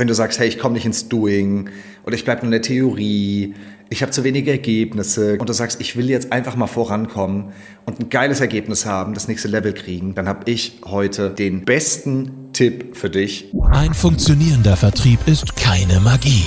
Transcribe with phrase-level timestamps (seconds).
[0.00, 1.68] Wenn du sagst, hey, ich komme nicht ins Doing
[2.06, 3.52] oder ich bleibe nur in der Theorie,
[3.90, 7.52] ich habe zu wenige Ergebnisse und du sagst, ich will jetzt einfach mal vorankommen
[7.84, 12.50] und ein geiles Ergebnis haben, das nächste Level kriegen, dann habe ich heute den besten
[12.54, 13.52] Tipp für dich.
[13.72, 16.46] Ein funktionierender Vertrieb ist keine Magie,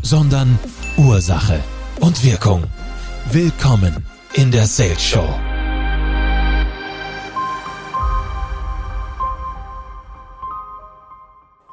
[0.00, 0.58] sondern
[0.96, 1.60] Ursache
[2.00, 2.64] und Wirkung.
[3.30, 4.02] Willkommen
[4.32, 5.28] in der Sales Show.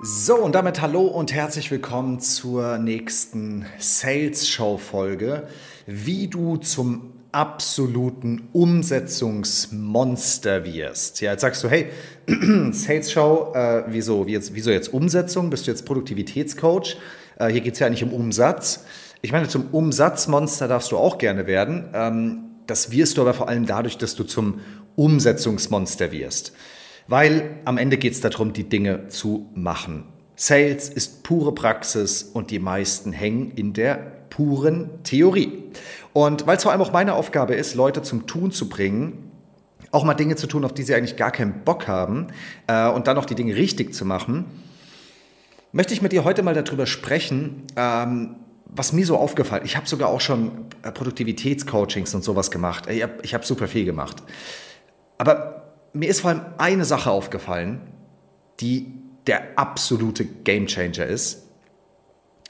[0.03, 5.47] So, und damit hallo und herzlich willkommen zur nächsten Sales Show Folge,
[5.85, 11.21] wie du zum absoluten Umsetzungsmonster wirst.
[11.21, 11.91] Ja, jetzt sagst du, hey,
[12.71, 15.51] Sales Show, äh, wieso, wie jetzt, wieso jetzt Umsetzung?
[15.51, 16.97] Bist du jetzt Produktivitätscoach?
[17.37, 18.85] Äh, hier geht es ja nicht um Umsatz.
[19.21, 21.89] Ich meine, zum Umsatzmonster darfst du auch gerne werden.
[21.93, 24.61] Ähm, das wirst du aber vor allem dadurch, dass du zum
[24.95, 26.53] Umsetzungsmonster wirst.
[27.07, 30.05] Weil am Ende geht es darum, die Dinge zu machen.
[30.35, 33.95] Sales ist pure Praxis und die meisten hängen in der
[34.29, 35.63] puren Theorie.
[36.13, 39.31] Und weil es vor allem auch meine Aufgabe ist, Leute zum Tun zu bringen,
[39.91, 42.27] auch mal Dinge zu tun, auf die sie eigentlich gar keinen Bock haben
[42.67, 44.45] äh, und dann auch die Dinge richtig zu machen,
[45.71, 48.35] möchte ich mit dir heute mal darüber sprechen, ähm,
[48.65, 52.85] was mir so aufgefallen Ich habe sogar auch schon äh, Produktivitätscoachings und sowas gemacht.
[52.89, 54.23] Ich habe hab super viel gemacht.
[55.17, 55.60] Aber
[55.93, 57.81] mir ist vor allem eine Sache aufgefallen,
[58.59, 58.93] die
[59.27, 61.47] der absolute Gamechanger ist.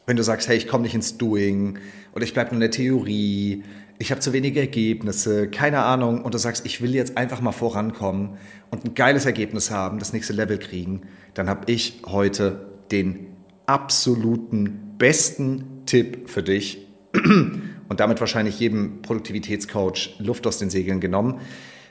[0.06, 1.78] Wenn du sagst, hey, ich komme nicht ins Doing
[2.14, 3.64] oder ich bleibe nur in der Theorie,
[4.00, 7.52] ich habe zu wenige Ergebnisse, keine Ahnung, und du sagst, ich will jetzt einfach mal
[7.52, 8.38] vorankommen
[8.72, 11.04] und ein geiles Ergebnis haben, das nächste Level kriegen,
[11.36, 13.28] dann habe ich heute den
[13.68, 21.40] absoluten besten Tipp für dich und damit wahrscheinlich jedem Produktivitätscoach Luft aus den Segeln genommen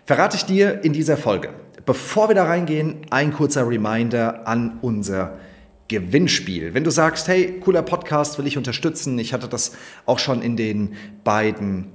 [0.04, 1.50] verrate ich dir in dieser Folge.
[1.86, 5.38] Bevor wir da reingehen, ein kurzer Reminder an unser
[5.88, 6.72] Gewinnspiel.
[6.72, 9.72] Wenn du sagst, hey, cooler Podcast, will ich unterstützen, ich hatte das
[10.06, 11.86] auch schon in den beiden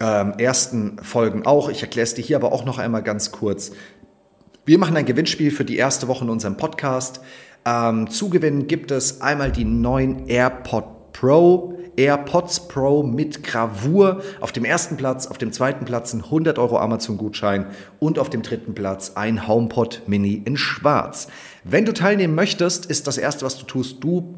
[0.00, 3.72] ähm, ersten Folgen auch, ich erkläre es dir hier aber auch noch einmal ganz kurz.
[4.64, 7.20] Wir machen ein Gewinnspiel für die erste Woche in unserem Podcast.
[7.64, 14.22] Ähm, zu gewinnen gibt es einmal die neuen AirPod Pro AirPods Pro mit Gravur.
[14.40, 17.66] Auf dem ersten Platz, auf dem zweiten Platz ein 100 Euro Amazon-Gutschein
[17.98, 21.28] und auf dem dritten Platz ein HomePod Mini in Schwarz.
[21.64, 24.34] Wenn du teilnehmen möchtest, ist das erste, was du tust, du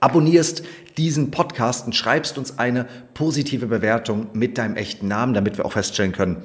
[0.00, 0.62] abonnierst
[0.98, 5.72] diesen Podcast und schreibst uns eine positive Bewertung mit deinem echten Namen, damit wir auch
[5.72, 6.42] feststellen können,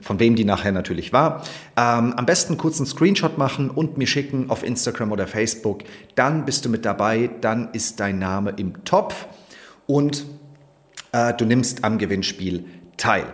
[0.00, 1.42] von wem die nachher natürlich war.
[1.76, 5.84] Ähm, am besten kurz einen Screenshot machen und mir schicken auf Instagram oder Facebook.
[6.14, 9.26] Dann bist du mit dabei, dann ist dein Name im Topf
[9.86, 10.24] und
[11.12, 12.64] äh, du nimmst am Gewinnspiel
[12.96, 13.26] teil.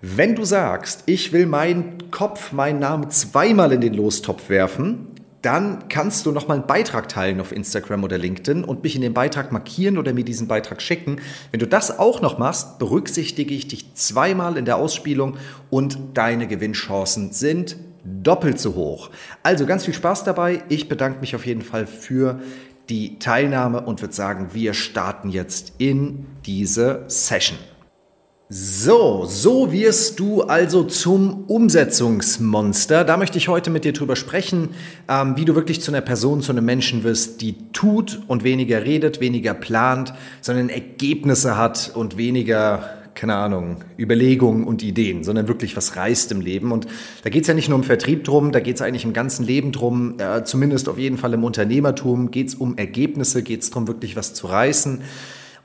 [0.00, 5.08] Wenn du sagst, ich will meinen Kopf, meinen Namen zweimal in den Lostopf werfen,
[5.42, 9.14] dann kannst du nochmal einen Beitrag teilen auf Instagram oder LinkedIn und mich in den
[9.14, 11.20] Beitrag markieren oder mir diesen Beitrag schicken.
[11.50, 15.36] Wenn du das auch noch machst, berücksichtige ich dich zweimal in der Ausspielung
[15.70, 19.10] und deine Gewinnchancen sind doppelt so hoch.
[19.42, 20.62] Also ganz viel Spaß dabei.
[20.68, 22.40] Ich bedanke mich auf jeden Fall für
[22.88, 27.58] die Teilnahme und würde sagen, wir starten jetzt in diese Session.
[28.50, 33.04] So, so wirst du also zum Umsetzungsmonster.
[33.04, 34.70] Da möchte ich heute mit dir drüber sprechen,
[35.06, 38.86] ähm, wie du wirklich zu einer Person, zu einem Menschen wirst, die tut und weniger
[38.86, 45.76] redet, weniger plant, sondern Ergebnisse hat und weniger, keine Ahnung, Überlegungen und Ideen, sondern wirklich
[45.76, 46.72] was reißt im Leben.
[46.72, 46.86] Und
[47.24, 49.44] da geht es ja nicht nur um Vertrieb drum, da geht es eigentlich im ganzen
[49.44, 53.68] Leben drum, äh, zumindest auf jeden Fall im Unternehmertum, geht es um Ergebnisse, geht es
[53.68, 55.02] darum, wirklich was zu reißen.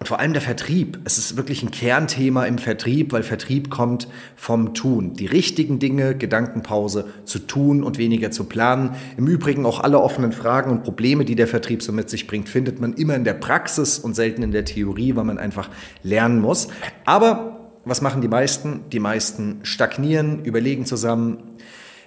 [0.03, 0.99] Und vor allem der Vertrieb.
[1.05, 5.13] Es ist wirklich ein Kernthema im Vertrieb, weil Vertrieb kommt vom Tun.
[5.13, 8.97] Die richtigen Dinge, Gedankenpause zu tun und weniger zu planen.
[9.15, 12.49] Im Übrigen auch alle offenen Fragen und Probleme, die der Vertrieb so mit sich bringt,
[12.49, 15.69] findet man immer in der Praxis und selten in der Theorie, weil man einfach
[16.03, 16.67] lernen muss.
[17.05, 18.81] Aber was machen die meisten?
[18.91, 21.37] Die meisten stagnieren, überlegen zusammen,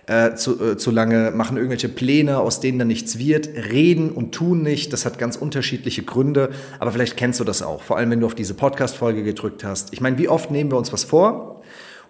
[0.06, 4.32] äh, zu, äh, zu lange, machen irgendwelche Pläne, aus denen dann nichts wird, reden und
[4.32, 4.92] tun nicht.
[4.92, 8.26] Das hat ganz unterschiedliche Gründe, aber vielleicht kennst du das auch, vor allem wenn du
[8.26, 9.92] auf diese Podcast-Folge gedrückt hast.
[9.92, 11.62] Ich meine, wie oft nehmen wir uns was vor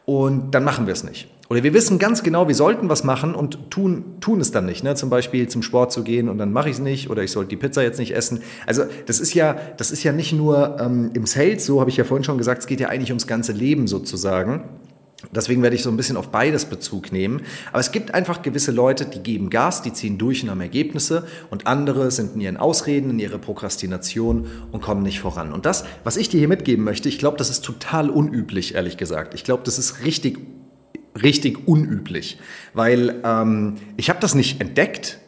[0.05, 1.29] und dann machen wir es nicht?
[1.49, 4.82] Oder wir wissen ganz genau, wir sollten was machen und tun, tun es dann nicht.
[4.82, 4.97] Ne?
[4.97, 7.50] Zum Beispiel zum Sport zu gehen und dann mache ich es nicht oder ich sollte
[7.50, 8.43] die Pizza jetzt nicht essen.
[8.67, 11.97] Also das ist ja, das ist ja nicht nur ähm, im Sales, so habe ich
[11.97, 14.65] ja vorhin schon gesagt, es geht ja eigentlich ums ganze Leben sozusagen.
[15.35, 17.41] Deswegen werde ich so ein bisschen auf beides Bezug nehmen.
[17.71, 21.27] Aber es gibt einfach gewisse Leute, die geben Gas, die ziehen durch und haben Ergebnisse
[21.49, 25.53] und andere sind in ihren Ausreden, in ihrer Prokrastination und kommen nicht voran.
[25.55, 28.99] Und das, was ich dir hier mitgeben möchte, ich glaube, das ist total unüblich, ehrlich
[28.99, 29.33] gesagt.
[29.33, 30.39] Ich glaube, das ist richtig,
[31.23, 32.39] richtig unüblich,
[32.75, 35.19] weil ähm, ich habe das nicht entdeckt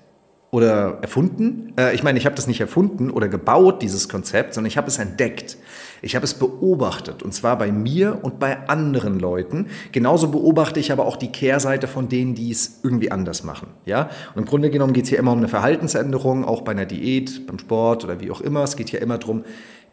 [0.50, 1.74] oder erfunden.
[1.78, 4.88] Äh, ich meine, ich habe das nicht erfunden oder gebaut, dieses Konzept, sondern ich habe
[4.88, 5.58] es entdeckt.
[6.00, 9.66] Ich habe es beobachtet und zwar bei mir und bei anderen Leuten.
[9.92, 13.68] Genauso beobachte ich aber auch die Kehrseite von denen, die es irgendwie anders machen.
[13.84, 14.08] Ja?
[14.34, 17.46] Und im Grunde genommen geht es hier immer um eine Verhaltensänderung, auch bei einer Diät,
[17.46, 18.62] beim Sport oder wie auch immer.
[18.62, 19.44] Es geht hier immer darum,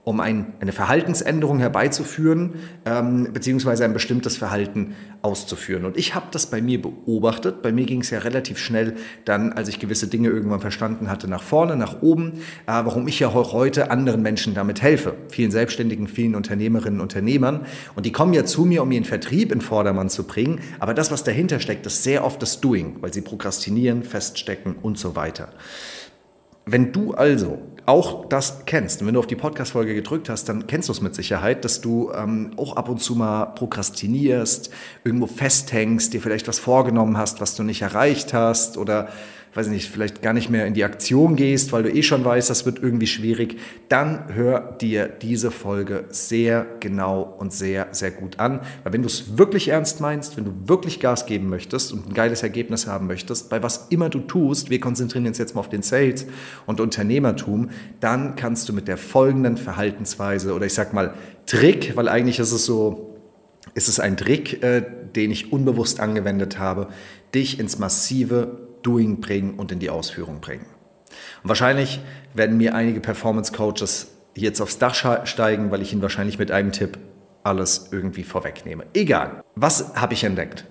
[0.06, 2.54] um ein, eine Verhaltensänderung herbeizuführen,
[2.86, 4.94] ähm, beziehungsweise ein bestimmtes Verhalten
[5.24, 5.84] auszuführen.
[5.84, 7.64] Und ich habe das bei mir beobachtet.
[7.64, 11.28] Bei mir ging es ja relativ schnell dann, als ich gewisse Dinge irgendwann verstanden hatte,
[11.28, 12.34] nach vorne, nach oben,
[12.68, 15.16] äh, warum ich ja auch heute anderen Menschen damit helfe.
[15.30, 17.66] Vielen Selbstständigen, vielen Unternehmerinnen und Unternehmern.
[17.96, 20.60] Und die kommen ja zu mir, um ihren Vertrieb in Vordermann zu bringen.
[20.80, 25.00] Aber das, was dahinter steckt, ist sehr oft das Doing, weil sie prokrastinieren, feststecken und
[25.00, 25.50] so weiter.
[26.66, 30.66] Wenn du also auch das kennst, und wenn du auf die Podcast-Folge gedrückt hast, dann
[30.66, 34.72] kennst du es mit Sicherheit, dass du ähm, auch ab und zu mal prokrastinierst,
[35.04, 39.10] irgendwo festhängst, dir vielleicht was vorgenommen hast, was du nicht erreicht hast oder
[39.56, 42.50] weiß nicht, vielleicht gar nicht mehr in die Aktion gehst, weil du eh schon weißt,
[42.50, 43.58] das wird irgendwie schwierig,
[43.88, 48.60] dann hör dir diese Folge sehr genau und sehr, sehr gut an.
[48.84, 52.14] Weil wenn du es wirklich ernst meinst, wenn du wirklich Gas geben möchtest und ein
[52.14, 55.70] geiles Ergebnis haben möchtest, bei was immer du tust, wir konzentrieren uns jetzt mal auf
[55.70, 56.28] den Sales
[56.66, 57.70] und Unternehmertum,
[58.02, 61.14] dann kannst du mit der folgenden Verhaltensweise oder ich sag mal
[61.46, 63.16] Trick, weil eigentlich ist es so,
[63.74, 64.84] ist es ein Trick, äh,
[65.16, 66.88] den ich unbewusst angewendet habe,
[67.34, 70.66] dich ins massive Doing bringen und in die Ausführung bringen.
[71.44, 72.02] Und wahrscheinlich
[72.34, 74.94] werden mir einige Performance Coaches jetzt aufs Dach
[75.26, 76.98] steigen, weil ich ihnen wahrscheinlich mit einem Tipp
[77.44, 78.86] alles irgendwie vorwegnehme.
[78.94, 79.44] Egal.
[79.56, 80.66] Was habe ich entdeckt?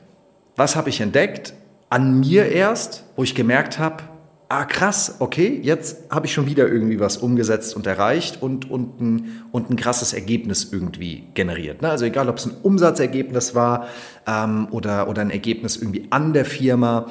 [0.56, 1.54] Was habe ich entdeckt?
[1.88, 4.02] An mir erst, wo ich gemerkt habe,
[4.48, 9.00] ah krass, okay, jetzt habe ich schon wieder irgendwie was umgesetzt und erreicht und, und,
[9.00, 11.82] ein, und ein krasses Ergebnis irgendwie generiert.
[11.82, 11.90] Ne?
[11.90, 13.86] Also egal, ob es ein Umsatzergebnis war
[14.26, 17.06] ähm, oder, oder ein Ergebnis irgendwie an der Firma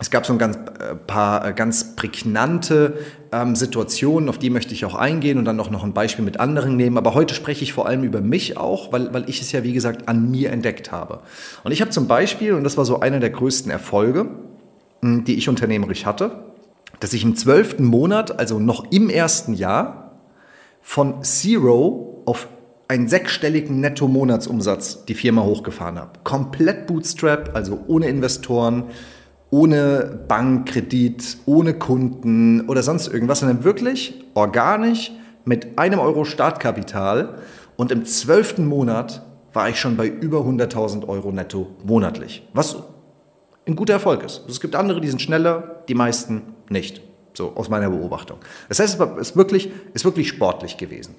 [0.00, 2.94] es gab so ein ganz, äh, paar äh, ganz prägnante
[3.32, 6.40] ähm, Situationen, auf die möchte ich auch eingehen und dann auch noch ein Beispiel mit
[6.40, 6.96] anderen nehmen.
[6.96, 9.74] Aber heute spreche ich vor allem über mich auch, weil, weil ich es ja, wie
[9.74, 11.20] gesagt, an mir entdeckt habe.
[11.64, 14.26] Und ich habe zum Beispiel, und das war so einer der größten Erfolge,
[15.02, 16.44] hm, die ich unternehmerisch hatte,
[16.98, 20.12] dass ich im zwölften Monat, also noch im ersten Jahr,
[20.80, 22.48] von Zero auf
[22.88, 26.12] einen sechsstelligen Netto-Monatsumsatz die Firma hochgefahren habe.
[26.24, 28.84] Komplett Bootstrap, also ohne Investoren,
[29.50, 35.12] ohne Bankkredit, ohne Kunden oder sonst irgendwas, sondern wirklich organisch
[35.44, 37.38] mit einem Euro Startkapital.
[37.76, 42.76] Und im zwölften Monat war ich schon bei über 100.000 Euro netto monatlich, was
[43.66, 44.42] ein guter Erfolg ist.
[44.48, 47.02] Es gibt andere, die sind schneller, die meisten nicht.
[47.32, 48.38] So aus meiner Beobachtung.
[48.68, 51.14] Das heißt, es ist wirklich, ist wirklich sportlich gewesen.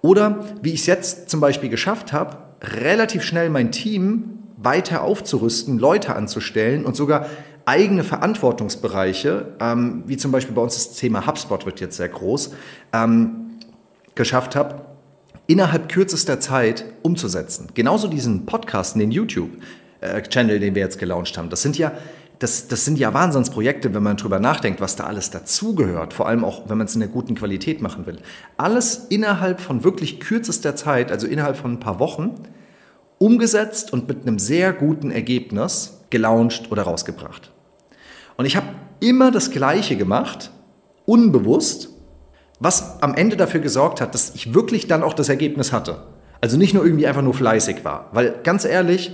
[0.00, 5.78] Oder wie ich es jetzt zum Beispiel geschafft habe, relativ schnell mein Team weiter aufzurüsten,
[5.78, 7.26] Leute anzustellen und sogar
[7.66, 12.52] eigene Verantwortungsbereiche, ähm, wie zum Beispiel bei uns das Thema HubSpot wird jetzt sehr groß,
[12.92, 13.58] ähm,
[14.14, 14.84] geschafft habe,
[15.46, 17.68] innerhalb kürzester Zeit umzusetzen.
[17.74, 21.50] Genauso diesen Podcast, den YouTube-Channel, den wir jetzt gelauncht haben.
[21.50, 21.92] Das sind ja
[22.38, 26.12] das, das sind ja Wahnsinnsprojekte, wenn man drüber nachdenkt, was da alles dazugehört.
[26.12, 28.18] Vor allem auch, wenn man es in einer guten Qualität machen will.
[28.56, 32.34] Alles innerhalb von wirklich kürzester Zeit, also innerhalb von ein paar Wochen,
[33.18, 37.53] umgesetzt und mit einem sehr guten Ergebnis gelauncht oder rausgebracht.
[38.36, 38.66] Und ich habe
[39.00, 40.50] immer das Gleiche gemacht,
[41.06, 41.90] unbewusst,
[42.60, 46.02] was am Ende dafür gesorgt hat, dass ich wirklich dann auch das Ergebnis hatte.
[46.40, 48.10] Also nicht nur irgendwie einfach nur fleißig war.
[48.12, 49.12] Weil ganz ehrlich,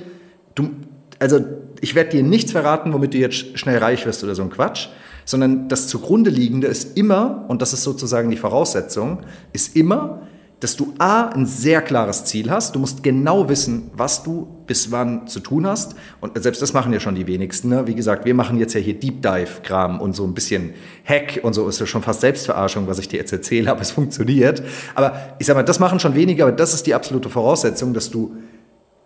[0.55, 0.71] du,
[1.19, 1.41] also
[1.81, 4.89] ich werde dir nichts verraten, womit du jetzt schnell reich wirst oder so ein Quatsch,
[5.25, 9.21] sondern das zugrunde liegende ist immer, und das ist sozusagen die Voraussetzung,
[9.53, 10.23] ist immer,
[10.61, 12.75] dass du A, ein sehr klares Ziel hast.
[12.75, 15.95] Du musst genau wissen, was du bis wann zu tun hast.
[16.21, 17.71] Und selbst das machen ja schon die wenigsten.
[17.71, 17.87] Ne?
[17.87, 20.75] Wie gesagt, wir machen jetzt ja hier Deep Dive-Kram und so ein bisschen
[21.05, 23.91] Hack und so ist ja schon fast Selbstverarschung, was ich dir jetzt erzähle, aber es
[23.91, 24.63] funktioniert.
[24.95, 28.11] Aber ich sag mal, das machen schon wenige, aber das ist die absolute Voraussetzung, dass
[28.11, 28.37] du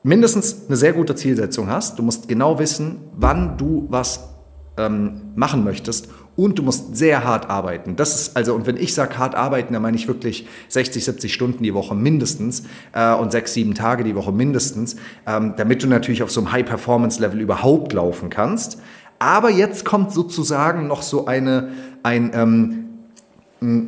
[0.02, 1.99] mindestens eine sehr gute Zielsetzung hast.
[1.99, 4.28] Du musst genau wissen, wann du was
[4.76, 7.97] ähm, machen möchtest und du musst sehr hart arbeiten.
[7.97, 11.33] Das ist also, und wenn ich sage hart arbeiten, dann meine ich wirklich 60, 70
[11.33, 15.87] Stunden die Woche mindestens äh, und sechs, sieben Tage die Woche mindestens, ähm, damit du
[15.87, 18.81] natürlich auf so einem High-Performance-Level überhaupt laufen kannst.
[19.19, 21.69] Aber jetzt kommt sozusagen noch so eine,
[22.03, 22.85] ein, ähm,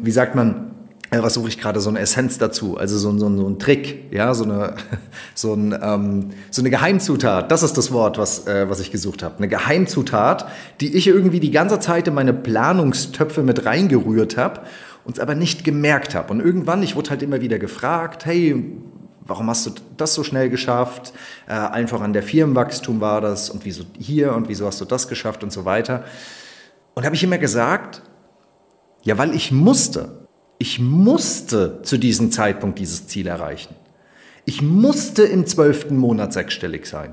[0.04, 0.75] wie sagt man,
[1.10, 4.34] was suche ich gerade, so eine Essenz dazu, also so, so, so ein Trick, ja,
[4.34, 4.74] so eine,
[5.34, 9.22] so, ein, ähm, so eine Geheimzutat, das ist das Wort, was, äh, was ich gesucht
[9.22, 9.38] habe.
[9.38, 10.48] Eine Geheimzutat,
[10.80, 14.62] die ich irgendwie die ganze Zeit in meine Planungstöpfe mit reingerührt habe
[15.04, 16.32] und aber nicht gemerkt habe.
[16.32, 18.64] Und irgendwann, ich wurde halt immer wieder gefragt, hey,
[19.26, 21.12] warum hast du das so schnell geschafft?
[21.46, 25.08] Äh, einfach an der Firmenwachstum war das und wieso hier und wieso hast du das
[25.08, 26.04] geschafft und so weiter.
[26.94, 28.02] Und habe ich immer gesagt,
[29.02, 30.25] ja, weil ich musste.
[30.58, 33.74] Ich musste zu diesem Zeitpunkt dieses Ziel erreichen.
[34.46, 37.12] Ich musste im zwölften Monat sechsstellig sein.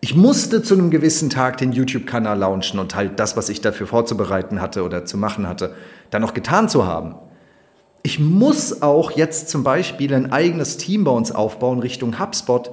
[0.00, 3.86] Ich musste zu einem gewissen Tag den YouTube-Kanal launchen und halt das, was ich dafür
[3.86, 5.74] vorzubereiten hatte oder zu machen hatte,
[6.10, 7.14] dann noch getan zu haben.
[8.02, 12.72] Ich muss auch jetzt zum Beispiel ein eigenes Team bei uns aufbauen Richtung HubSpot.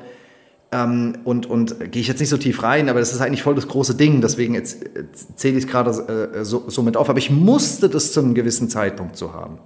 [0.71, 3.55] Ähm, und und gehe ich jetzt nicht so tief rein, aber das ist eigentlich voll
[3.55, 4.21] das große Ding.
[4.21, 5.91] Deswegen äh, zähle ich es gerade
[6.33, 7.09] äh, so, so mit auf.
[7.09, 9.59] Aber ich musste das zu einem gewissen Zeitpunkt so haben.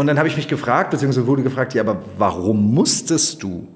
[0.00, 3.68] Und dann habe ich mich gefragt, beziehungsweise wurde gefragt, ja, aber warum musstest du?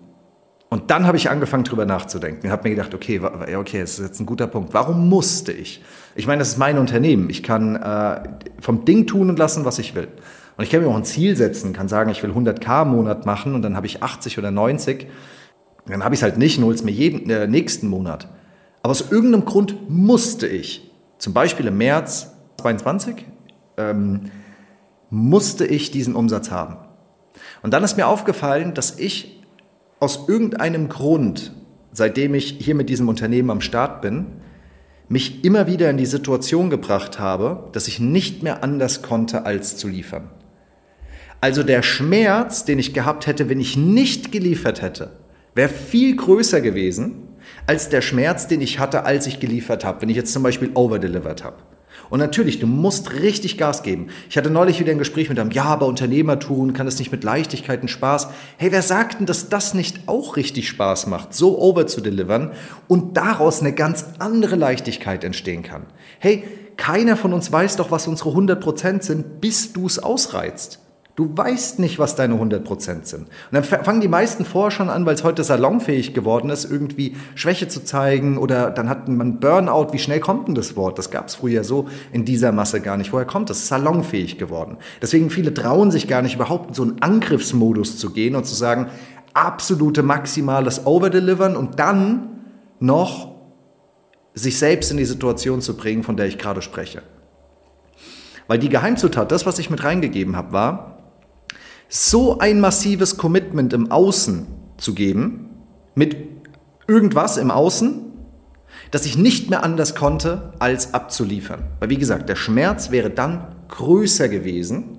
[0.70, 2.46] Und dann habe ich angefangen, drüber nachzudenken.
[2.46, 4.72] Ich habe mir gedacht, okay, okay, das ist jetzt ein guter Punkt.
[4.72, 5.82] Warum musste ich?
[6.14, 7.28] Ich meine, das ist mein Unternehmen.
[7.28, 8.22] Ich kann äh,
[8.58, 10.08] vom Ding tun und lassen, was ich will.
[10.56, 13.26] Und ich kann mir auch ein Ziel setzen, kann sagen, ich will 100k im Monat
[13.26, 15.06] machen und dann habe ich 80 oder 90.
[15.88, 18.28] Dann habe ich es halt nicht und hole mir jeden äh, nächsten Monat.
[18.80, 23.26] Aber aus irgendeinem Grund musste ich, zum Beispiel im März 22,
[23.76, 24.30] ähm,
[25.14, 26.76] musste ich diesen Umsatz haben.
[27.62, 29.42] Und dann ist mir aufgefallen, dass ich
[30.00, 31.52] aus irgendeinem Grund,
[31.92, 34.26] seitdem ich hier mit diesem Unternehmen am Start bin,
[35.08, 39.76] mich immer wieder in die Situation gebracht habe, dass ich nicht mehr anders konnte, als
[39.76, 40.30] zu liefern.
[41.40, 45.12] Also der Schmerz, den ich gehabt hätte, wenn ich nicht geliefert hätte,
[45.54, 47.28] wäre viel größer gewesen
[47.66, 50.70] als der Schmerz, den ich hatte, als ich geliefert habe, wenn ich jetzt zum Beispiel
[50.74, 51.58] overdelivered habe.
[52.10, 54.08] Und natürlich, du musst richtig Gas geben.
[54.28, 57.24] Ich hatte neulich wieder ein Gespräch mit einem, ja, aber Unternehmertum kann es nicht mit
[57.24, 58.28] Leichtigkeit und Spaß.
[58.56, 62.52] Hey, wer sagt denn, dass das nicht auch richtig Spaß macht, so over zu delivern
[62.88, 65.86] und daraus eine ganz andere Leichtigkeit entstehen kann?
[66.18, 66.44] Hey,
[66.76, 70.83] keiner von uns weiß doch, was unsere 100% sind, bis du es ausreizt.
[71.16, 73.28] Du weißt nicht, was deine 100% sind.
[73.28, 77.14] Und dann fangen die meisten vorher schon an, weil es heute salonfähig geworden ist, irgendwie
[77.36, 79.92] Schwäche zu zeigen oder dann hat man Burnout.
[79.92, 80.98] Wie schnell kommt denn das Wort?
[80.98, 83.12] Das gab es früher so in dieser Masse gar nicht.
[83.12, 83.68] Woher kommt das?
[83.68, 84.76] Salonfähig geworden.
[85.00, 88.56] Deswegen viele trauen sich gar nicht überhaupt in so einen Angriffsmodus zu gehen und zu
[88.56, 88.88] sagen,
[89.34, 92.40] absolute maximales Overdelivern und dann
[92.80, 93.34] noch
[94.34, 97.02] sich selbst in die Situation zu bringen, von der ich gerade spreche.
[98.48, 100.93] Weil die Geheimzutat, das, was ich mit reingegeben habe, war,
[101.94, 104.48] so ein massives Commitment im Außen
[104.78, 105.50] zu geben,
[105.94, 106.16] mit
[106.88, 108.00] irgendwas im Außen,
[108.90, 111.62] dass ich nicht mehr anders konnte, als abzuliefern.
[111.78, 114.98] Weil wie gesagt, der Schmerz wäre dann größer gewesen,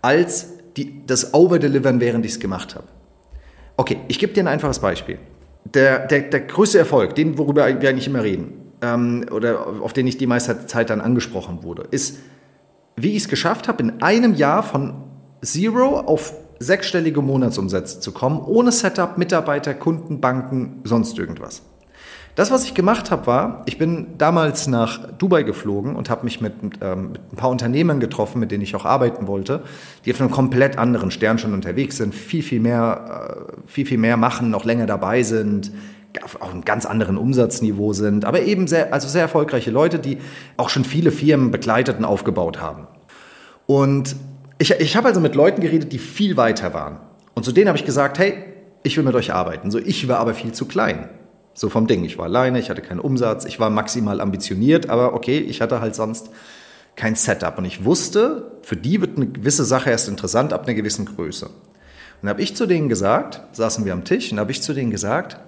[0.00, 2.86] als die, das Overdelivern, während ich es gemacht habe.
[3.76, 5.18] Okay, ich gebe dir ein einfaches Beispiel.
[5.64, 10.06] Der, der, der größte Erfolg, den, worüber wir eigentlich immer reden, ähm, oder auf den
[10.06, 12.20] ich die meiste Zeit dann angesprochen wurde, ist,
[12.94, 15.05] wie ich es geschafft habe, in einem Jahr von
[15.42, 21.62] Zero auf sechsstellige Monatsumsätze zu kommen, ohne Setup, Mitarbeiter, Kunden, Banken, sonst irgendwas.
[22.34, 26.42] Das, was ich gemacht habe, war, ich bin damals nach Dubai geflogen und habe mich
[26.42, 26.52] mit,
[26.82, 29.62] ähm, mit, ein paar Unternehmen getroffen, mit denen ich auch arbeiten wollte,
[30.04, 33.96] die auf einem komplett anderen Stern schon unterwegs sind, viel, viel mehr, äh, viel, viel
[33.96, 35.72] mehr machen, noch länger dabei sind,
[36.22, 40.18] auf einem ganz anderen Umsatzniveau sind, aber eben sehr, also sehr erfolgreiche Leute, die
[40.58, 42.86] auch schon viele Firmen begleitet und aufgebaut haben.
[43.66, 44.14] Und
[44.58, 46.98] ich, ich habe also mit Leuten geredet, die viel weiter waren.
[47.34, 48.44] Und zu denen habe ich gesagt, hey,
[48.82, 49.70] ich will mit euch arbeiten.
[49.70, 51.08] So, ich war aber viel zu klein.
[51.54, 52.04] So vom Ding.
[52.04, 55.80] Ich war alleine, ich hatte keinen Umsatz, ich war maximal ambitioniert, aber okay, ich hatte
[55.80, 56.30] halt sonst
[56.94, 57.58] kein Setup.
[57.58, 61.50] Und ich wusste, für die wird eine gewisse Sache erst interessant ab einer gewissen Größe.
[62.22, 64.90] Und habe ich zu denen gesagt, saßen wir am Tisch, und habe ich zu denen
[64.90, 65.38] gesagt,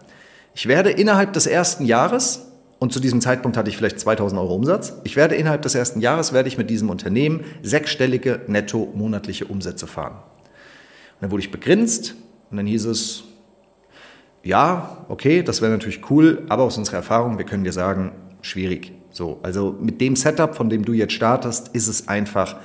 [0.54, 2.47] ich werde innerhalb des ersten Jahres
[2.78, 4.94] und zu diesem Zeitpunkt hatte ich vielleicht 2000 Euro Umsatz.
[5.02, 9.86] Ich werde innerhalb des ersten Jahres werde ich mit diesem Unternehmen sechsstellige netto monatliche Umsätze
[9.86, 10.14] fahren.
[10.14, 12.14] Und dann wurde ich begrinst
[12.50, 13.24] und dann hieß es,
[14.44, 18.92] ja, okay, das wäre natürlich cool, aber aus unserer Erfahrung, wir können dir sagen, schwierig.
[19.10, 22.56] So, also mit dem Setup, von dem du jetzt startest, ist es einfach,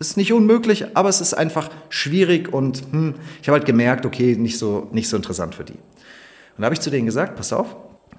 [0.00, 4.34] ist nicht unmöglich, aber es ist einfach schwierig und hm, ich habe halt gemerkt, okay,
[4.34, 5.74] nicht so, nicht so interessant für die.
[5.74, 7.76] Und da habe ich zu denen gesagt, pass auf,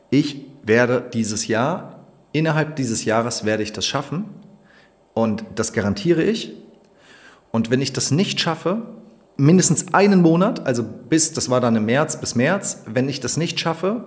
[0.10, 4.26] ich werde dieses Jahr, innerhalb dieses Jahres werde ich das schaffen
[5.14, 6.54] und das garantiere ich.
[7.52, 8.82] Und wenn ich das nicht schaffe,
[9.38, 13.38] mindestens einen Monat, also bis, das war dann im März bis März, wenn ich das
[13.38, 14.06] nicht schaffe,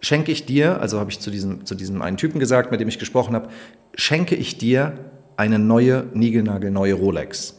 [0.00, 2.88] schenke ich dir, also habe ich zu diesem, zu diesem einen Typen gesagt, mit dem
[2.88, 3.48] ich gesprochen habe,
[3.94, 4.98] schenke ich dir
[5.36, 7.58] eine neue, niegelnagelneue Rolex.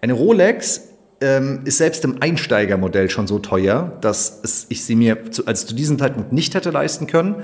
[0.00, 0.88] Eine Rolex
[1.24, 5.66] ähm, ist selbst im Einsteigermodell schon so teuer, dass es, ich sie mir zu, also
[5.66, 7.36] zu diesem Zeitpunkt nicht hätte leisten können.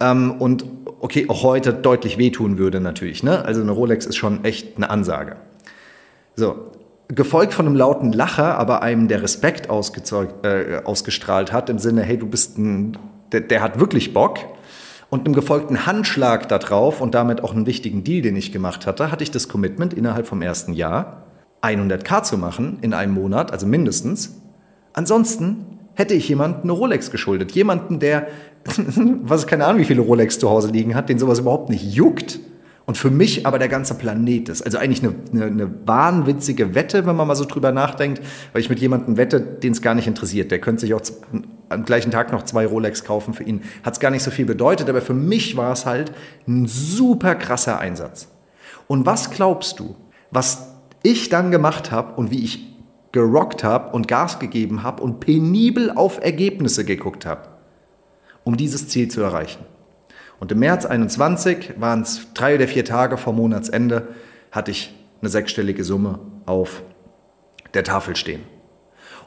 [0.00, 0.64] Ähm, und
[1.00, 3.22] okay, auch heute deutlich wehtun würde natürlich.
[3.22, 3.44] Ne?
[3.44, 5.36] Also eine Rolex ist schon echt eine Ansage.
[6.36, 6.70] So,
[7.08, 12.16] gefolgt von einem lauten Lacher, aber einem, der Respekt äh, ausgestrahlt hat, im Sinne, hey,
[12.16, 12.96] du bist ein,
[13.32, 14.38] der, der hat wirklich Bock.
[15.10, 19.10] und einem gefolgten Handschlag darauf und damit auch einen wichtigen Deal, den ich gemacht hatte,
[19.10, 21.27] hatte ich das Commitment innerhalb vom ersten Jahr
[21.62, 24.40] 100k zu machen in einem Monat, also mindestens.
[24.92, 27.52] Ansonsten hätte ich jemanden eine Rolex geschuldet.
[27.52, 28.28] Jemanden, der,
[29.22, 32.38] was keine Ahnung, wie viele Rolex zu Hause liegen hat, den sowas überhaupt nicht juckt.
[32.86, 34.62] Und für mich aber der ganze Planet ist.
[34.62, 38.22] Also eigentlich eine, eine, eine wahnwitzige Wette, wenn man mal so drüber nachdenkt,
[38.52, 40.50] weil ich mit jemandem wette, den es gar nicht interessiert.
[40.50, 41.02] Der könnte sich auch
[41.68, 43.34] am gleichen Tag noch zwei Rolex kaufen.
[43.34, 46.12] Für ihn hat es gar nicht so viel bedeutet, aber für mich war es halt
[46.46, 48.28] ein super krasser Einsatz.
[48.86, 49.94] Und was glaubst du,
[50.30, 52.68] was ich dann gemacht habe und wie ich
[53.12, 57.48] gerockt habe und Gas gegeben habe und penibel auf Ergebnisse geguckt habe,
[58.44, 59.64] um dieses Ziel zu erreichen.
[60.40, 64.08] Und im März 21 waren es drei oder vier Tage vor Monatsende,
[64.52, 66.82] hatte ich eine sechsstellige Summe auf
[67.74, 68.42] der Tafel stehen.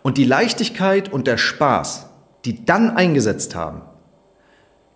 [0.04, 2.10] Und die Leichtigkeit und der Spaß,
[2.46, 3.82] die dann eingesetzt haben,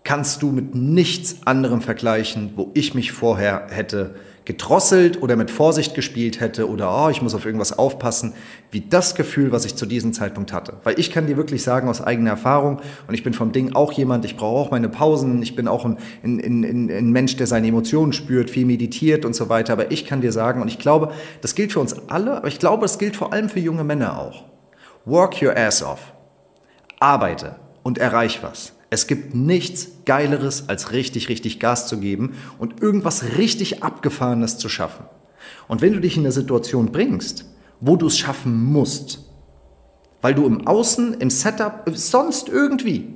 [0.04, 4.16] kannst du mit nichts anderem vergleichen, wo ich mich vorher hätte
[4.46, 8.34] gedrosselt oder mit Vorsicht gespielt hätte oder oh, ich muss auf irgendwas aufpassen,
[8.72, 10.78] wie das Gefühl, was ich zu diesem Zeitpunkt hatte.
[10.84, 13.92] Weil ich kann dir wirklich sagen aus eigener Erfahrung und ich bin vom Ding auch
[13.92, 17.48] jemand, ich brauche auch meine Pausen, ich bin auch ein, ein, ein, ein Mensch, der
[17.48, 20.78] seine Emotionen spürt, viel meditiert und so weiter, aber ich kann dir sagen und ich
[20.78, 21.12] glaube,
[21.42, 24.20] das gilt für uns alle, aber ich glaube, es gilt vor allem für junge Männer
[24.20, 24.44] auch.
[25.06, 26.14] Work your ass off.
[27.00, 28.75] Arbeite und erreich was.
[28.90, 34.70] Es gibt nichts Geileres, als richtig, richtig Gas zu geben und irgendwas richtig Abgefahrenes zu
[34.70, 35.06] schaffen.
[35.68, 37.46] Und wenn du dich in eine Situation bringst,
[37.80, 39.20] wo du es schaffen musst,
[40.22, 43.14] weil du im Außen, im Setup, sonst irgendwie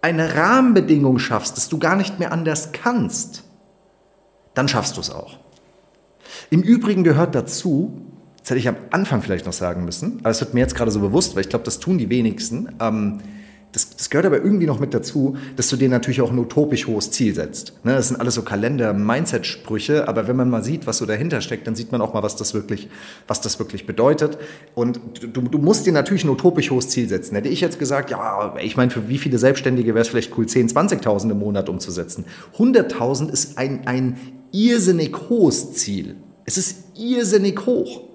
[0.00, 3.44] eine Rahmenbedingung schaffst, dass du gar nicht mehr anders kannst,
[4.54, 5.38] dann schaffst du es auch.
[6.50, 8.02] Im Übrigen gehört dazu,
[8.40, 10.90] das hätte ich am Anfang vielleicht noch sagen müssen, aber es wird mir jetzt gerade
[10.90, 13.20] so bewusst, weil ich glaube, das tun die wenigsten, ähm,
[14.14, 17.34] gehört aber irgendwie noch mit dazu, dass du dir natürlich auch ein utopisch hohes Ziel
[17.34, 17.72] setzt.
[17.84, 21.66] Ne, das sind alles so Kalender-Mindset-Sprüche, aber wenn man mal sieht, was so dahinter steckt,
[21.66, 22.88] dann sieht man auch mal, was das wirklich,
[23.26, 24.38] was das wirklich bedeutet.
[24.76, 27.34] Und du, du musst dir natürlich ein utopisch hohes Ziel setzen.
[27.34, 30.46] Hätte ich jetzt gesagt, ja, ich meine, für wie viele Selbstständige wäre es vielleicht cool,
[30.46, 32.24] 10, 20.000 im Monat umzusetzen.
[32.56, 34.16] 100.000 ist ein, ein
[34.52, 36.14] irrsinnig hohes Ziel.
[36.44, 38.13] Es ist irrsinnig hoch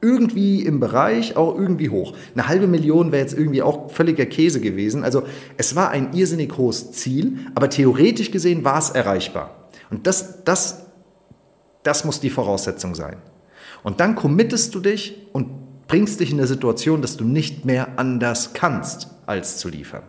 [0.00, 2.14] irgendwie im Bereich, auch irgendwie hoch.
[2.34, 5.02] Eine halbe Million wäre jetzt irgendwie auch völliger Käse gewesen.
[5.02, 5.24] Also
[5.56, 9.68] es war ein irrsinnig hohes Ziel, aber theoretisch gesehen war es erreichbar.
[9.90, 10.86] Und das, das,
[11.82, 13.16] das muss die Voraussetzung sein.
[13.82, 17.98] Und dann committest du dich und bringst dich in eine Situation, dass du nicht mehr
[17.98, 20.02] anders kannst, als zu liefern.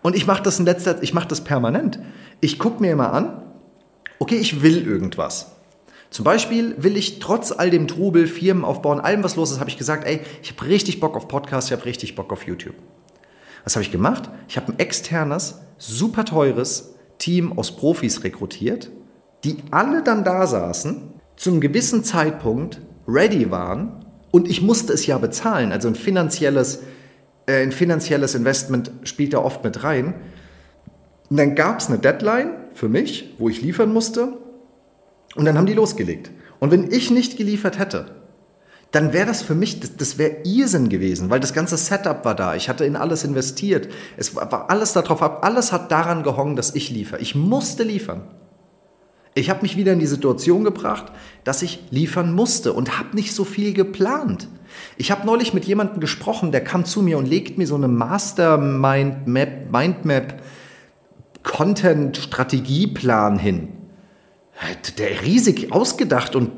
[0.00, 1.98] Und ich mache das in letzter Zeit, ich mache das permanent.
[2.40, 3.42] Ich gucke mir immer an,
[4.18, 5.57] okay, ich will irgendwas.
[6.10, 9.70] Zum Beispiel will ich trotz all dem Trubel, Firmen aufbauen, allem was los ist, habe
[9.70, 12.74] ich gesagt, ey, ich habe richtig Bock auf Podcasts, ich habe richtig Bock auf YouTube.
[13.64, 14.30] Was habe ich gemacht?
[14.48, 18.90] Ich habe ein externes, super teures Team aus Profis rekrutiert,
[19.44, 25.18] die alle dann da saßen, zum gewissen Zeitpunkt ready waren und ich musste es ja
[25.18, 25.72] bezahlen.
[25.72, 26.82] Also ein finanzielles,
[27.46, 30.14] äh, ein finanzielles Investment spielt da oft mit rein.
[31.30, 34.38] Und dann gab es eine Deadline für mich, wo ich liefern musste.
[35.34, 36.30] Und dann haben die losgelegt.
[36.58, 38.06] Und wenn ich nicht geliefert hätte,
[38.90, 42.34] dann wäre das für mich, das, das wäre Irrsinn gewesen, weil das ganze Setup war
[42.34, 42.54] da.
[42.54, 43.88] Ich hatte in alles investiert.
[44.16, 47.20] Es war, alles darauf ab, alles hat daran gehongen, dass ich liefere.
[47.20, 48.22] Ich musste liefern.
[49.34, 51.12] Ich habe mich wieder in die Situation gebracht,
[51.44, 54.48] dass ich liefern musste und habe nicht so viel geplant.
[54.96, 57.88] Ich habe neulich mit jemandem gesprochen, der kam zu mir und legt mir so eine
[57.88, 60.42] Master Mindmap, Mindmap
[61.42, 63.68] Content Strategieplan hin
[64.98, 66.50] der riesig ausgedacht und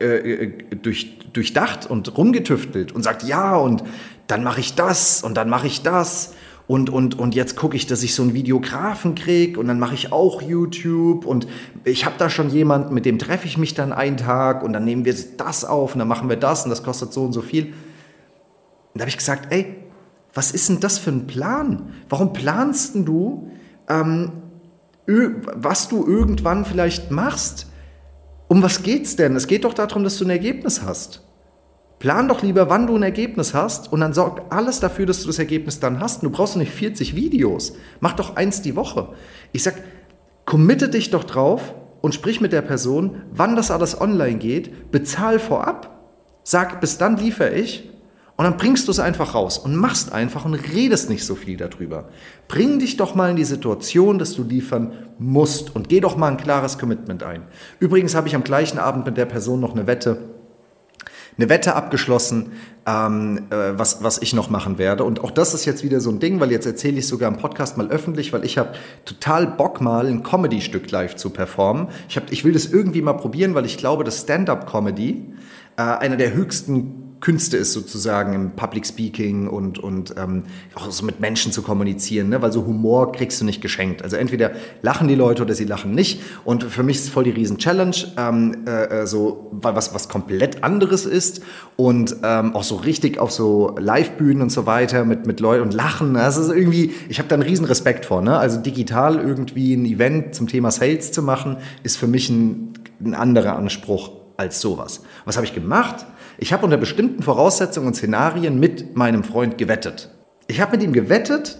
[0.00, 3.84] äh, äh, durch, durchdacht und rumgetüftelt und sagt, ja, und
[4.26, 6.34] dann mache ich das und dann mache ich das
[6.66, 9.94] und, und, und jetzt gucke ich, dass ich so einen Videografen kriege und dann mache
[9.94, 11.48] ich auch YouTube und
[11.84, 14.84] ich habe da schon jemanden, mit dem treffe ich mich dann einen Tag und dann
[14.84, 17.42] nehmen wir das auf und dann machen wir das und das kostet so und so
[17.42, 17.64] viel.
[17.66, 17.74] Und
[18.94, 19.74] da habe ich gesagt, ey,
[20.32, 21.92] was ist denn das für ein Plan?
[22.08, 23.50] Warum planst du
[23.88, 24.30] ähm,
[25.54, 27.66] was du irgendwann vielleicht machst.
[28.48, 29.36] Um was geht's denn?
[29.36, 31.22] Es geht doch darum, dass du ein Ergebnis hast.
[31.98, 35.26] Plan doch lieber, wann du ein Ergebnis hast und dann sorg alles dafür, dass du
[35.26, 36.22] das Ergebnis dann hast.
[36.22, 37.74] Du brauchst nicht 40 Videos.
[38.00, 39.10] Mach doch eins die Woche.
[39.52, 39.74] Ich sag,
[40.46, 44.90] committe dich doch drauf und sprich mit der Person, wann das alles online geht.
[44.90, 46.08] Bezahl vorab.
[46.42, 47.89] Sag, bis dann liefere ich
[48.40, 51.58] und dann bringst du es einfach raus und machst einfach und redest nicht so viel
[51.58, 52.08] darüber.
[52.48, 56.28] Bring dich doch mal in die Situation, dass du liefern musst und geh doch mal
[56.28, 57.42] ein klares Commitment ein.
[57.80, 60.30] Übrigens habe ich am gleichen Abend mit der Person noch eine Wette
[61.36, 62.52] eine Wette abgeschlossen,
[62.86, 65.04] ähm, äh, was, was ich noch machen werde.
[65.04, 67.36] Und auch das ist jetzt wieder so ein Ding, weil jetzt erzähle ich sogar im
[67.36, 68.72] Podcast mal öffentlich, weil ich habe
[69.04, 71.88] total Bock mal ein Comedy-Stück live zu performen.
[72.08, 75.34] Ich, hab, ich will das irgendwie mal probieren, weil ich glaube, dass Stand-up-Comedy
[75.76, 81.04] äh, einer der höchsten Künste ist sozusagen im Public Speaking und, und ähm, auch so
[81.04, 82.40] mit Menschen zu kommunizieren, ne?
[82.40, 84.02] weil so Humor kriegst du nicht geschenkt.
[84.02, 86.22] Also entweder lachen die Leute oder sie lachen nicht.
[86.44, 90.64] Und für mich ist es voll die Riesen-Challenge, ähm, äh, äh so was, was komplett
[90.64, 91.42] anderes ist
[91.76, 95.74] und ähm, auch so richtig auf so Live-Bühnen und so weiter mit, mit Leuten und
[95.74, 96.14] Lachen.
[96.14, 98.22] Das ist irgendwie, ich habe da einen riesen Respekt vor.
[98.22, 98.38] Ne?
[98.38, 102.72] Also digital irgendwie ein Event zum Thema Sales zu machen, ist für mich ein,
[103.04, 105.02] ein anderer Anspruch als sowas.
[105.26, 106.06] Was habe ich gemacht?
[106.42, 110.08] Ich habe unter bestimmten Voraussetzungen und Szenarien mit meinem Freund gewettet.
[110.46, 111.58] Ich habe mit ihm gewettet,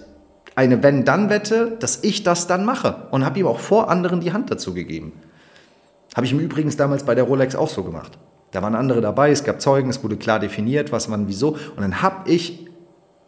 [0.56, 4.50] eine Wenn-Dann-Wette, dass ich das dann mache und habe ihm auch vor anderen die Hand
[4.50, 5.12] dazu gegeben.
[6.16, 8.18] Habe ich ihm übrigens damals bei der Rolex auch so gemacht.
[8.52, 11.50] Da waren andere dabei, es gab Zeugen, es wurde klar definiert, was man wieso.
[11.50, 12.66] Und dann habe ich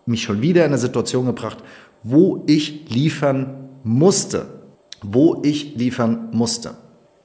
[0.07, 1.59] mich schon wieder in eine Situation gebracht,
[2.03, 4.47] wo ich liefern musste.
[5.03, 6.77] Wo ich liefern musste.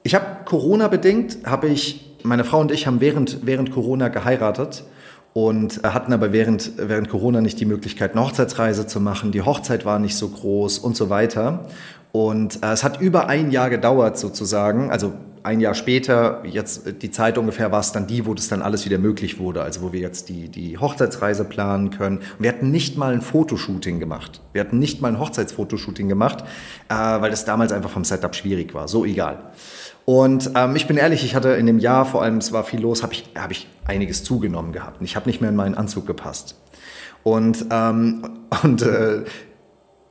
[0.02, 4.84] Ich habe Corona bedingt, habe ich meine Frau und ich haben während, während Corona geheiratet
[5.32, 9.32] und hatten aber während, während Corona nicht die Möglichkeit, eine Hochzeitsreise zu machen.
[9.32, 11.66] Die Hochzeit war nicht so groß und so weiter.
[12.12, 15.12] Und äh, es hat über ein Jahr gedauert sozusagen, also
[15.48, 18.84] ein Jahr später, jetzt die Zeit ungefähr war es dann die, wo das dann alles
[18.84, 22.18] wieder möglich wurde, also wo wir jetzt die, die Hochzeitsreise planen können.
[22.18, 24.42] Und wir hatten nicht mal ein Fotoshooting gemacht.
[24.52, 26.44] Wir hatten nicht mal ein Hochzeitsfotoshooting gemacht,
[26.90, 28.88] äh, weil das damals einfach vom Setup schwierig war.
[28.88, 29.38] So egal.
[30.04, 32.80] Und ähm, ich bin ehrlich, ich hatte in dem Jahr, vor allem es war viel
[32.80, 35.00] los, habe ich, hab ich einiges zugenommen gehabt.
[35.00, 36.56] Ich habe nicht mehr in meinen Anzug gepasst.
[37.22, 38.22] Und, ähm,
[38.62, 39.24] und äh,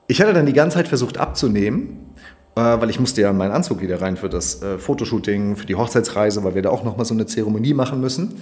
[0.08, 2.07] ich hatte dann die ganze Zeit versucht abzunehmen, äh,
[2.62, 5.76] weil ich musste ja in meinen Anzug wieder rein für das äh, Fotoshooting, für die
[5.76, 8.36] Hochzeitsreise, weil wir da auch nochmal so eine Zeremonie machen müssen.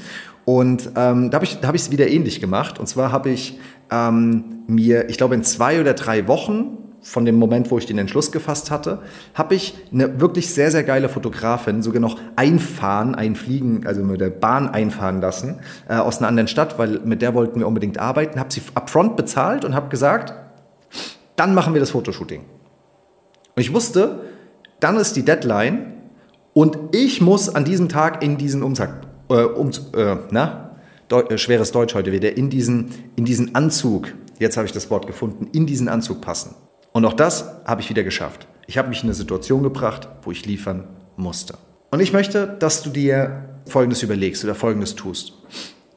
[0.45, 2.80] Und ähm, da habe ich es hab wieder ähnlich gemacht.
[2.80, 3.60] Und zwar habe ich
[3.91, 7.99] ähm, mir, ich glaube, in zwei oder drei Wochen von dem Moment, wo ich den
[7.99, 8.99] Entschluss gefasst hatte,
[9.36, 14.32] habe ich eine wirklich sehr, sehr geile Fotografin sogar noch einfahren, einfliegen, also mit der
[14.32, 18.39] Bahn einfahren lassen äh, aus einer anderen Stadt, weil mit der wollten wir unbedingt arbeiten,
[18.39, 20.34] habe sie upfront bezahlt und habe gesagt,
[21.36, 22.41] dann machen wir das Fotoshooting.
[23.56, 24.22] Und ich wusste,
[24.80, 25.94] dann ist die Deadline
[26.54, 30.65] und ich muss an diesem Tag in diesen Umsack, äh, um, äh, na,
[31.08, 34.89] Deu äh, schweres Deutsch heute wieder, in diesen, in diesen Anzug, jetzt habe ich das
[34.89, 36.56] Wort gefunden, in diesen Anzug passen.
[36.91, 38.48] Und auch das habe ich wieder geschafft.
[38.68, 41.58] Ich habe mich in eine Situation gebracht, wo ich liefern musste.
[41.91, 45.34] Und ich möchte, dass du dir Folgendes überlegst oder Folgendes tust.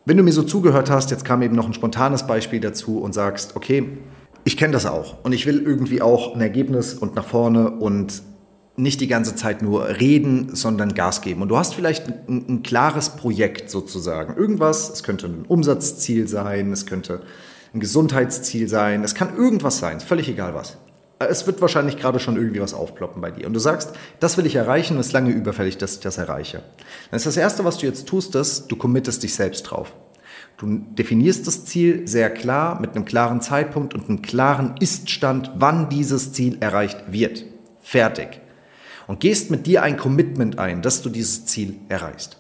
[0.05, 3.14] Wenn du mir so zugehört hast, jetzt kam eben noch ein spontanes Beispiel dazu und
[3.14, 3.99] sagst, okay,
[4.49, 8.23] ich kenne das auch und ich will irgendwie auch ein Ergebnis und nach vorne und
[8.77, 11.43] nicht die ganze Zeit nur reden, sondern Gas geben.
[11.43, 14.39] Und du hast vielleicht ein, ein klares Projekt sozusagen.
[14.39, 17.21] Irgendwas, es könnte ein Umsatzziel sein, es könnte
[17.75, 20.79] ein Gesundheitsziel sein, es kann irgendwas sein, völlig egal was
[21.21, 23.47] es wird wahrscheinlich gerade schon irgendwie was aufploppen bei dir.
[23.47, 26.17] Und du sagst, das will ich erreichen und es ist lange überfällig, dass ich das
[26.17, 26.63] erreiche.
[27.11, 29.93] Dann ist das Erste, was du jetzt tust, dass du committest dich selbst drauf.
[30.59, 35.88] Du definierst das Ziel sehr klar mit einem klaren Zeitpunkt und einem klaren Iststand, wann
[35.88, 37.44] dieses Ziel erreicht wird.
[37.81, 38.40] Fertig.
[39.07, 42.38] Und gehst mit dir ein Commitment ein, dass du dieses Ziel erreichst.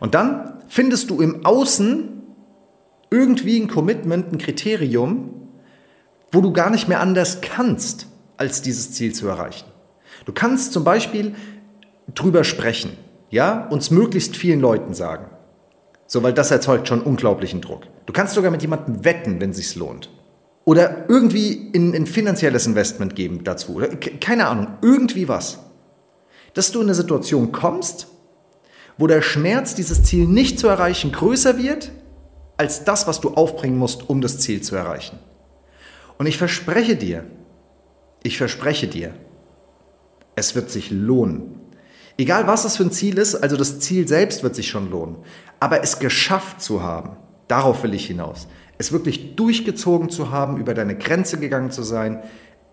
[0.00, 2.22] Und dann findest du im Außen
[3.08, 5.48] irgendwie ein Commitment, ein Kriterium,
[6.32, 9.66] wo du gar nicht mehr anders kannst, als dieses Ziel zu erreichen.
[10.24, 11.36] Du kannst zum Beispiel
[12.14, 12.90] drüber sprechen,
[13.30, 15.26] ja, uns möglichst vielen Leuten sagen.
[16.12, 17.86] So, weil das erzeugt schon unglaublichen Druck.
[18.04, 20.10] Du kannst sogar mit jemandem wetten, wenn es sich lohnt.
[20.66, 23.76] Oder irgendwie ein, ein finanzielles Investment geben dazu.
[23.76, 25.60] Oder keine Ahnung, irgendwie was.
[26.52, 28.08] Dass du in eine Situation kommst,
[28.98, 31.90] wo der Schmerz, dieses Ziel nicht zu erreichen, größer wird,
[32.58, 35.18] als das, was du aufbringen musst, um das Ziel zu erreichen.
[36.18, 37.24] Und ich verspreche dir,
[38.22, 39.14] ich verspreche dir,
[40.36, 41.61] es wird sich lohnen.
[42.18, 45.16] Egal was es für ein Ziel ist, also das Ziel selbst wird sich schon lohnen.
[45.60, 47.16] Aber es geschafft zu haben,
[47.48, 48.48] darauf will ich hinaus.
[48.78, 52.22] Es wirklich durchgezogen zu haben, über deine Grenze gegangen zu sein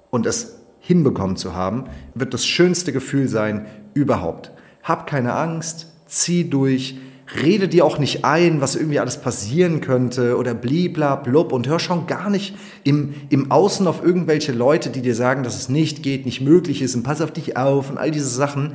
[0.09, 4.51] und es hinbekommen zu haben, wird das schönste Gefühl sein überhaupt.
[4.81, 6.97] Hab keine Angst, zieh durch,
[7.43, 11.79] rede dir auch nicht ein, was irgendwie alles passieren könnte oder blibla blub und hör
[11.79, 16.01] schon gar nicht im, im Außen auf irgendwelche Leute, die dir sagen, dass es nicht
[16.01, 18.73] geht, nicht möglich ist und pass auf dich auf und all diese Sachen,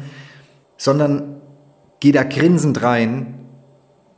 [0.85, 1.41] sondern
[1.99, 3.47] geh da grinsend rein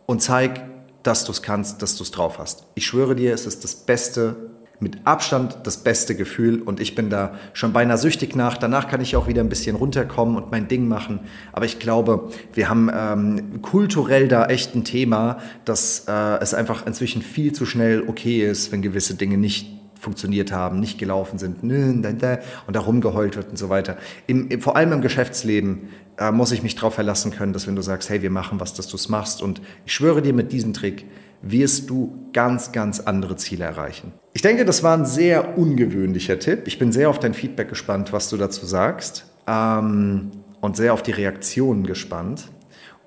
[0.07, 0.65] und zeig,
[1.05, 2.65] dass du es kannst, dass du es drauf hast.
[2.75, 4.35] Ich schwöre dir, es ist das Beste,
[4.81, 8.59] mit Abstand das beste Gefühl und ich bin da schon beinahe süchtig nach.
[8.59, 11.21] Danach kann ich auch wieder ein bisschen runterkommen und mein Ding machen.
[11.53, 16.85] Aber ich glaube, wir haben ähm, kulturell da echt ein Thema, dass äh, es einfach
[16.85, 21.63] inzwischen viel zu schnell okay ist, wenn gewisse Dinge nicht funktioniert haben, nicht gelaufen sind
[21.63, 23.97] und da rumgeheult wird und so weiter.
[24.27, 27.77] Im, im, vor allem im Geschäftsleben äh, muss ich mich darauf verlassen können, dass wenn
[27.77, 30.53] du sagst, hey, wir machen was, dass du es machst und ich schwöre dir mit
[30.53, 31.07] diesem Trick,
[31.43, 34.13] wirst du ganz, ganz andere Ziele erreichen.
[34.33, 36.63] Ich denke, das war ein sehr ungewöhnlicher Tipp.
[36.67, 40.31] Ich bin sehr auf dein Feedback gespannt, was du dazu sagst ähm,
[40.61, 42.51] und sehr auf die Reaktionen gespannt.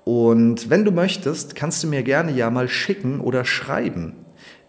[0.04, 4.14] Und wenn du möchtest, kannst du mir gerne ja mal schicken oder schreiben,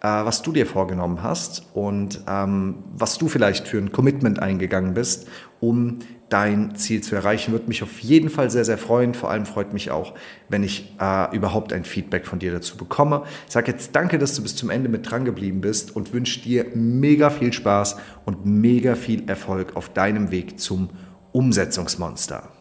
[0.08, 5.28] was du dir vorgenommen hast und ähm, was du vielleicht für ein Commitment eingegangen bist,
[5.60, 7.52] um dein Ziel zu erreichen.
[7.52, 9.14] Würde mich auf jeden Fall sehr, sehr freuen.
[9.14, 10.14] Vor allem freut mich auch,
[10.50, 13.24] wenn ich äh, überhaupt ein Feedback von dir dazu bekomme.
[13.46, 16.40] Ich sage jetzt danke, dass du bis zum Ende mit dran geblieben bist und wünsche
[16.40, 20.90] dir mega viel Spaß und mega viel Erfolg auf deinem Weg zum
[21.34, 22.61] Umsetzungsmonster.